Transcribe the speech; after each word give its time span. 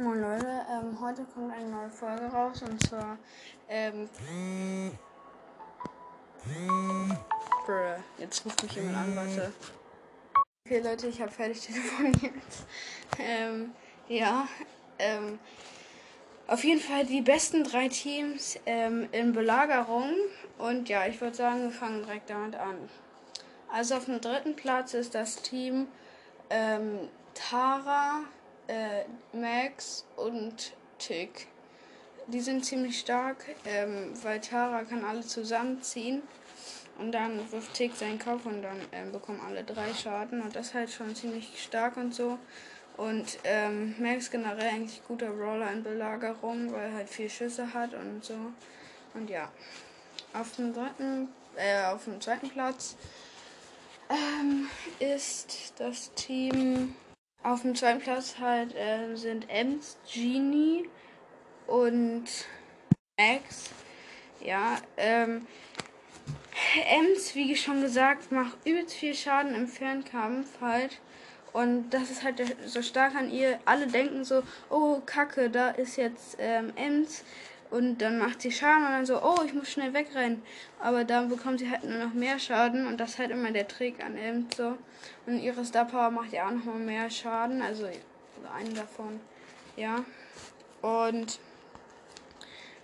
Moin 0.00 0.20
Leute, 0.20 0.64
ähm, 0.70 0.96
heute 1.00 1.24
kommt 1.24 1.52
eine 1.52 1.68
neue 1.70 1.90
Folge 1.90 2.26
raus 2.26 2.62
und 2.62 2.80
zwar, 2.86 3.18
ähm, 3.68 4.08
Bruh, 7.66 7.96
jetzt 8.16 8.44
ruft 8.44 8.62
mich 8.62 8.72
jemand 8.76 8.96
an, 8.96 9.16
warte. 9.16 9.52
Okay 10.64 10.78
Leute, 10.78 11.08
ich 11.08 11.20
habe 11.20 11.32
fertig 11.32 11.66
telefoniert. 11.66 12.32
ähm, 13.18 13.72
ja, 14.06 14.46
ähm, 15.00 15.40
auf 16.46 16.62
jeden 16.62 16.80
Fall 16.80 17.04
die 17.04 17.20
besten 17.20 17.64
drei 17.64 17.88
Teams 17.88 18.56
ähm, 18.66 19.08
in 19.10 19.32
Belagerung 19.32 20.12
und 20.58 20.88
ja, 20.88 21.08
ich 21.08 21.20
würde 21.20 21.34
sagen, 21.34 21.64
wir 21.64 21.72
fangen 21.72 22.04
direkt 22.04 22.30
damit 22.30 22.54
an. 22.54 22.88
Also 23.68 23.96
auf 23.96 24.04
dem 24.04 24.20
dritten 24.20 24.54
Platz 24.54 24.94
ist 24.94 25.16
das 25.16 25.42
Team 25.42 25.88
ähm, 26.50 27.08
Tara, 27.34 28.20
äh, 28.68 29.04
Max 29.32 30.06
und 30.16 30.74
Tick. 30.98 31.48
Die 32.26 32.40
sind 32.40 32.64
ziemlich 32.64 33.00
stark, 33.00 33.44
ähm, 33.64 34.12
weil 34.22 34.40
Tara 34.40 34.84
kann 34.84 35.04
alle 35.04 35.22
zusammenziehen 35.22 36.22
und 36.98 37.12
dann 37.12 37.50
wirft 37.50 37.74
Tick 37.74 37.96
seinen 37.96 38.18
Kopf 38.18 38.44
und 38.44 38.62
dann 38.62 38.80
ähm, 38.92 39.12
bekommen 39.12 39.40
alle 39.46 39.64
drei 39.64 39.92
Schaden 39.94 40.42
und 40.42 40.54
das 40.54 40.68
ist 40.68 40.74
halt 40.74 40.90
schon 40.90 41.14
ziemlich 41.14 41.62
stark 41.62 41.96
und 41.96 42.14
so. 42.14 42.38
Und 42.98 43.38
ähm, 43.44 43.94
Max 44.00 44.30
generell 44.30 44.70
eigentlich 44.70 45.00
guter 45.06 45.30
Roller 45.30 45.70
in 45.70 45.84
Belagerung, 45.84 46.72
weil 46.72 46.90
er 46.90 46.94
halt 46.94 47.08
viel 47.08 47.30
Schüsse 47.30 47.72
hat 47.72 47.94
und 47.94 48.24
so. 48.24 48.34
Und 49.14 49.30
ja. 49.30 49.50
Auf 50.34 50.56
dem 50.56 50.74
dritten, 50.74 51.28
äh, 51.56 51.84
auf 51.86 52.04
dem 52.04 52.20
zweiten 52.20 52.50
Platz 52.50 52.96
ähm, 54.10 54.68
ist 54.98 55.72
das 55.78 56.12
Team 56.14 56.94
auf 57.42 57.62
dem 57.62 57.74
zweiten 57.74 58.00
Platz 58.00 58.36
halt 58.38 58.74
äh, 58.74 59.14
sind 59.14 59.48
Ems, 59.48 59.96
Genie 60.12 60.88
und 61.66 62.24
Max. 63.18 63.70
Ja, 64.40 64.78
ähm, 64.96 65.46
Ems, 66.90 67.34
wie 67.34 67.56
schon 67.56 67.80
gesagt, 67.80 68.32
macht 68.32 68.56
übelst 68.64 68.94
viel 68.94 69.14
Schaden 69.14 69.54
im 69.54 69.68
Fernkampf 69.68 70.60
halt. 70.60 71.00
Und 71.52 71.90
das 71.90 72.10
ist 72.10 72.22
halt 72.22 72.40
so 72.66 72.82
stark 72.82 73.14
an 73.14 73.30
ihr. 73.30 73.58
Alle 73.64 73.86
denken 73.86 74.24
so, 74.24 74.42
oh 74.70 75.00
Kacke, 75.06 75.50
da 75.50 75.70
ist 75.70 75.96
jetzt 75.96 76.36
ähm, 76.38 76.72
Ems. 76.76 77.24
Und 77.70 77.98
dann 77.98 78.18
macht 78.18 78.40
sie 78.40 78.50
Schaden 78.50 78.86
und 78.86 78.92
dann 78.92 79.06
so, 79.06 79.22
oh, 79.22 79.42
ich 79.44 79.52
muss 79.52 79.70
schnell 79.70 79.92
wegrennen. 79.92 80.42
Aber 80.80 81.04
dann 81.04 81.28
bekommt 81.28 81.60
sie 81.60 81.70
halt 81.70 81.84
nur 81.84 81.98
noch 81.98 82.14
mehr 82.14 82.38
Schaden 82.38 82.86
und 82.86 82.98
das 82.98 83.10
ist 83.10 83.18
halt 83.18 83.30
immer 83.30 83.50
der 83.50 83.68
Trick 83.68 84.02
an 84.02 84.16
Ems 84.16 84.56
so. 84.56 84.78
Und 85.26 85.38
ihre 85.38 85.64
Star 85.64 85.84
Power 85.84 86.10
macht 86.10 86.32
ja 86.32 86.46
auch 86.46 86.50
noch 86.50 86.64
mal 86.64 86.78
mehr 86.78 87.10
Schaden, 87.10 87.60
also, 87.60 87.84
also 87.84 88.00
einen 88.54 88.74
davon, 88.74 89.20
ja. 89.76 90.04
Und 90.80 91.40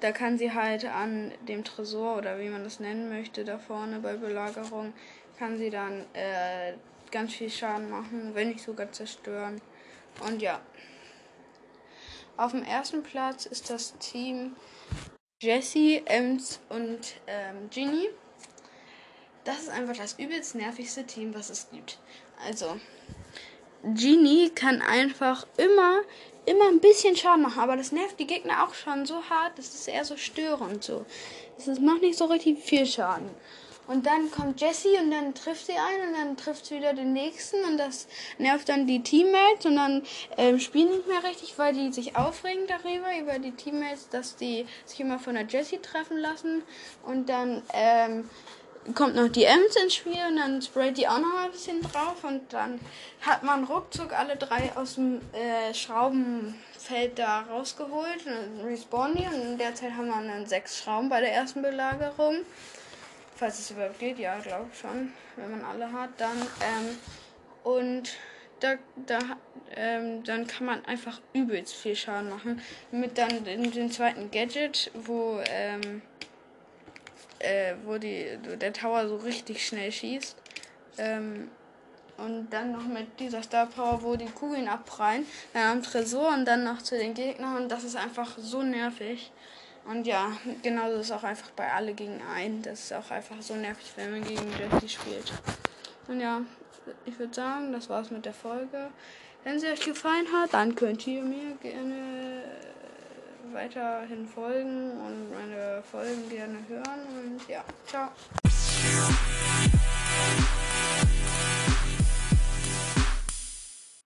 da 0.00 0.12
kann 0.12 0.38
sie 0.38 0.52
halt 0.52 0.86
an 0.86 1.32
dem 1.46 1.62
Tresor 1.62 2.16
oder 2.16 2.38
wie 2.38 2.48
man 2.48 2.64
das 2.64 2.80
nennen 2.80 3.10
möchte, 3.10 3.44
da 3.44 3.58
vorne 3.58 3.98
bei 3.98 4.14
Belagerung, 4.14 4.94
kann 5.38 5.58
sie 5.58 5.68
dann 5.68 6.06
äh, 6.14 6.72
ganz 7.10 7.34
viel 7.34 7.50
Schaden 7.50 7.90
machen, 7.90 8.30
wenn 8.34 8.48
nicht 8.48 8.62
sogar 8.62 8.90
zerstören. 8.92 9.60
Und 10.26 10.40
ja. 10.40 10.60
Auf 12.40 12.52
dem 12.52 12.62
ersten 12.62 13.02
Platz 13.02 13.44
ist 13.44 13.68
das 13.68 13.98
Team 13.98 14.56
Jessie, 15.42 16.00
Ems 16.06 16.58
und 16.70 17.00
ähm, 17.26 17.68
Ginny. 17.68 18.08
Das 19.44 19.58
ist 19.58 19.68
einfach 19.68 19.94
das 19.94 20.18
übelst 20.18 20.54
nervigste 20.54 21.04
Team, 21.04 21.34
was 21.34 21.50
es 21.50 21.68
gibt. 21.70 21.98
Also, 22.46 22.80
Genie 23.82 24.48
kann 24.54 24.80
einfach 24.80 25.46
immer, 25.58 26.00
immer 26.46 26.68
ein 26.68 26.80
bisschen 26.80 27.14
Schaden 27.14 27.42
machen, 27.42 27.60
aber 27.60 27.76
das 27.76 27.92
nervt 27.92 28.18
die 28.18 28.26
Gegner 28.26 28.66
auch 28.66 28.72
schon 28.72 29.04
so 29.04 29.22
hart, 29.28 29.58
das 29.58 29.74
ist 29.74 29.86
eher 29.86 30.06
so 30.06 30.16
störend 30.16 30.82
so. 30.82 31.04
Das 31.58 31.78
macht 31.78 32.00
nicht 32.00 32.16
so 32.16 32.24
richtig 32.24 32.60
viel 32.60 32.86
Schaden. 32.86 33.28
Und 33.86 34.06
dann 34.06 34.30
kommt 34.30 34.60
Jessie 34.60 34.96
und 35.02 35.10
dann 35.10 35.34
trifft 35.34 35.66
sie 35.66 35.72
einen 35.72 36.10
und 36.10 36.18
dann 36.18 36.36
trifft 36.36 36.66
sie 36.66 36.76
wieder 36.76 36.92
den 36.92 37.12
nächsten 37.12 37.64
und 37.64 37.76
das 37.76 38.06
nervt 38.38 38.68
dann 38.68 38.86
die 38.86 39.02
Teammates 39.02 39.66
und 39.66 39.76
dann 39.76 40.02
ähm, 40.36 40.60
spielen 40.60 40.90
nicht 40.90 41.08
mehr 41.08 41.24
richtig, 41.24 41.58
weil 41.58 41.74
die 41.74 41.92
sich 41.92 42.14
aufregen 42.14 42.68
darüber, 42.68 43.08
über 43.20 43.38
die 43.40 43.50
Teammates, 43.50 44.08
dass 44.08 44.36
die 44.36 44.64
sich 44.84 45.00
immer 45.00 45.18
von 45.18 45.34
der 45.34 45.44
Jessie 45.44 45.78
treffen 45.78 46.18
lassen 46.18 46.62
und 47.04 47.28
dann 47.28 47.62
ähm, 47.72 48.30
kommt 48.94 49.14
noch 49.14 49.28
die 49.28 49.44
Ems 49.44 49.76
ins 49.76 49.94
Spiel 49.94 50.18
und 50.28 50.36
dann 50.36 50.62
sprayt 50.62 50.96
die 50.96 51.06
auch 51.06 51.18
noch 51.18 51.44
ein 51.44 51.50
bisschen 51.50 51.82
drauf 51.82 52.22
und 52.22 52.52
dann 52.52 52.80
hat 53.20 53.42
man 53.42 53.64
ruckzuck 53.64 54.12
alle 54.12 54.36
drei 54.36 54.72
aus 54.74 54.94
dem 54.94 55.20
äh, 55.32 55.74
Schraubenfeld 55.74 57.18
da 57.18 57.42
rausgeholt 57.42 58.24
und 58.26 58.64
respawnen 58.64 59.16
die 59.16 59.26
und 59.26 59.42
in 59.52 59.58
der 59.58 59.74
Zeit 59.74 59.92
haben 59.92 60.06
wir 60.06 60.14
dann 60.14 60.46
sechs 60.46 60.78
Schrauben 60.78 61.08
bei 61.08 61.20
der 61.20 61.32
ersten 61.32 61.62
Belagerung. 61.62 62.36
Falls 63.40 63.58
es 63.58 63.70
überhaupt 63.70 63.98
geht, 63.98 64.18
ja, 64.18 64.38
glaube 64.38 64.66
ich 64.70 64.78
schon. 64.78 65.14
Wenn 65.36 65.50
man 65.50 65.64
alle 65.64 65.90
hat, 65.90 66.10
dann. 66.18 66.36
Ähm, 66.36 66.98
und 67.64 68.10
da, 68.60 68.74
da, 69.06 69.18
ähm, 69.74 70.22
dann 70.24 70.46
kann 70.46 70.66
man 70.66 70.84
einfach 70.84 71.22
übelst 71.32 71.74
viel 71.74 71.96
Schaden 71.96 72.28
machen. 72.28 72.60
Mit 72.90 73.16
dann 73.16 73.42
dem, 73.44 73.72
dem 73.72 73.90
zweiten 73.90 74.30
Gadget, 74.30 74.90
wo, 74.92 75.40
ähm, 75.48 76.02
äh, 77.38 77.76
wo 77.86 77.96
die, 77.96 78.36
der 78.60 78.74
Tower 78.74 79.08
so 79.08 79.16
richtig 79.16 79.66
schnell 79.66 79.90
schießt. 79.90 80.36
Ähm, 80.98 81.50
und 82.18 82.50
dann 82.50 82.72
noch 82.72 82.84
mit 82.84 83.18
dieser 83.20 83.42
Star 83.42 83.64
Power, 83.64 84.02
wo 84.02 84.16
die 84.16 84.26
Kugeln 84.26 84.68
abprallen, 84.68 85.24
dann 85.54 85.78
am 85.78 85.82
Tresor 85.82 86.34
und 86.34 86.44
dann 86.44 86.62
noch 86.64 86.82
zu 86.82 86.98
den 86.98 87.14
Gegnern. 87.14 87.56
Und 87.56 87.72
das 87.72 87.84
ist 87.84 87.96
einfach 87.96 88.36
so 88.36 88.62
nervig. 88.62 89.32
Und 89.86 90.06
ja, 90.06 90.32
genauso 90.62 90.96
ist 90.96 91.06
es 91.06 91.12
auch 91.12 91.24
einfach 91.24 91.50
bei 91.50 91.72
alle 91.72 91.94
gegen 91.94 92.20
einen. 92.22 92.62
Das 92.62 92.80
ist 92.80 92.92
auch 92.92 93.10
einfach 93.10 93.40
so 93.40 93.54
nervig, 93.54 93.92
wenn 93.96 94.12
man 94.12 94.24
gegen 94.24 94.46
Jesse 94.58 94.88
spielt. 94.88 95.32
Und 96.08 96.20
ja, 96.20 96.42
ich 97.04 97.18
würde 97.18 97.34
sagen, 97.34 97.72
das 97.72 97.88
war's 97.88 98.10
mit 98.10 98.24
der 98.24 98.34
Folge. 98.34 98.90
Wenn 99.44 99.58
sie 99.58 99.68
euch 99.68 99.80
gefallen 99.80 100.26
hat, 100.32 100.54
dann 100.54 100.74
könnt 100.74 101.06
ihr 101.06 101.22
mir 101.22 101.56
gerne 101.62 102.42
weiterhin 103.52 104.26
folgen 104.26 104.92
und 104.92 105.30
meine 105.30 105.82
Folgen 105.90 106.28
gerne 106.28 106.58
hören. 106.68 107.00
Und 107.22 107.48
ja, 107.48 107.64
ciao. 107.86 108.10